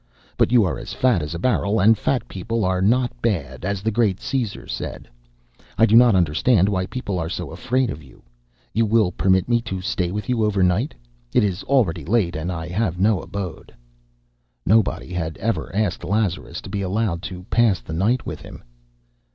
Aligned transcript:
But 0.35 0.51
you 0.51 0.63
are 0.65 0.79
as 0.79 0.93
fat 0.95 1.21
as 1.21 1.35
a 1.35 1.37
barrel, 1.37 1.79
and 1.79 1.95
'Fat 1.95 2.27
people 2.27 2.65
are 2.65 2.81
not 2.81 3.11
bad,' 3.21 3.63
as 3.63 3.83
the 3.83 3.91
great 3.91 4.17
Cæsar 4.17 4.67
said. 4.67 5.07
I 5.77 5.85
do 5.85 5.95
not 5.95 6.15
understand 6.15 6.67
why 6.69 6.87
people 6.87 7.19
are 7.19 7.29
so 7.29 7.51
afraid 7.51 7.91
of 7.91 8.01
you. 8.01 8.23
You 8.73 8.87
will 8.87 9.11
permit 9.11 9.47
me 9.47 9.61
to 9.61 9.79
stay 9.79 10.09
with 10.09 10.27
you 10.27 10.43
over 10.43 10.63
night? 10.63 10.95
It 11.35 11.43
is 11.43 11.61
already 11.65 12.03
late, 12.03 12.35
and 12.35 12.51
I 12.51 12.67
have 12.67 12.99
no 12.99 13.21
abode." 13.21 13.75
Nobody 14.65 15.13
had 15.13 15.37
ever 15.37 15.69
asked 15.75 16.03
Lazarus 16.03 16.61
to 16.61 16.69
be 16.71 16.81
allowed 16.81 17.21
to 17.29 17.43
pass 17.51 17.79
the 17.79 17.93
night 17.93 18.25
with 18.25 18.41
him. 18.41 18.63